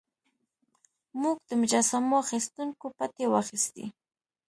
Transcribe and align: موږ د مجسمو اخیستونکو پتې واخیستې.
موږ 1.21 1.37
د 1.49 1.51
مجسمو 1.61 2.15
اخیستونکو 2.25 2.85
پتې 2.97 3.25
واخیستې. 3.33 3.85